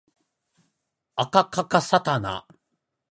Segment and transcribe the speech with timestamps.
[1.15, 2.47] あかかかさたな